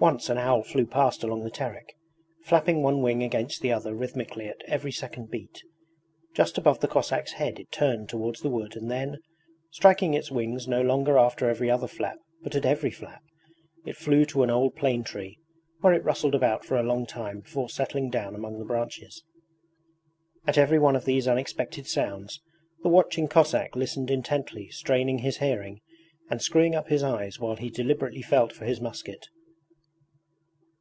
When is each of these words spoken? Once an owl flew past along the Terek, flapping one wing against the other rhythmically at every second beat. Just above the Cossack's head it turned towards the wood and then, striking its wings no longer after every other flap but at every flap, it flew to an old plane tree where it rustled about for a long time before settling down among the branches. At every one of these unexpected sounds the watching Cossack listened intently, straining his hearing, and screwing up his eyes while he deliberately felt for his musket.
Once 0.00 0.28
an 0.28 0.38
owl 0.38 0.62
flew 0.62 0.86
past 0.86 1.24
along 1.24 1.42
the 1.42 1.50
Terek, 1.50 1.92
flapping 2.44 2.82
one 2.84 3.02
wing 3.02 3.20
against 3.20 3.60
the 3.60 3.72
other 3.72 3.92
rhythmically 3.96 4.46
at 4.46 4.62
every 4.68 4.92
second 4.92 5.28
beat. 5.28 5.60
Just 6.32 6.56
above 6.56 6.78
the 6.78 6.86
Cossack's 6.86 7.32
head 7.32 7.58
it 7.58 7.72
turned 7.72 8.08
towards 8.08 8.40
the 8.40 8.48
wood 8.48 8.76
and 8.76 8.88
then, 8.88 9.18
striking 9.72 10.14
its 10.14 10.30
wings 10.30 10.68
no 10.68 10.80
longer 10.80 11.18
after 11.18 11.50
every 11.50 11.68
other 11.68 11.88
flap 11.88 12.16
but 12.44 12.54
at 12.54 12.64
every 12.64 12.92
flap, 12.92 13.24
it 13.84 13.96
flew 13.96 14.24
to 14.26 14.44
an 14.44 14.50
old 14.50 14.76
plane 14.76 15.02
tree 15.02 15.36
where 15.80 15.92
it 15.94 16.04
rustled 16.04 16.32
about 16.32 16.64
for 16.64 16.76
a 16.76 16.84
long 16.84 17.04
time 17.04 17.40
before 17.40 17.68
settling 17.68 18.08
down 18.08 18.36
among 18.36 18.60
the 18.60 18.64
branches. 18.64 19.24
At 20.46 20.56
every 20.56 20.78
one 20.78 20.94
of 20.94 21.06
these 21.06 21.26
unexpected 21.26 21.88
sounds 21.88 22.40
the 22.84 22.88
watching 22.88 23.26
Cossack 23.26 23.74
listened 23.74 24.12
intently, 24.12 24.68
straining 24.68 25.18
his 25.18 25.38
hearing, 25.38 25.80
and 26.30 26.40
screwing 26.40 26.76
up 26.76 26.86
his 26.86 27.02
eyes 27.02 27.40
while 27.40 27.56
he 27.56 27.68
deliberately 27.68 28.22
felt 28.22 28.52
for 28.52 28.64
his 28.64 28.80
musket. 28.80 29.26